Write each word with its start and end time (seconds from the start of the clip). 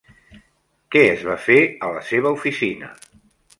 Què 0.95 1.03
es 1.09 1.27
va 1.27 1.35
fer 1.49 1.59
a 1.89 1.93
la 1.99 2.03
seva 2.09 2.35
oficina? 2.41 2.93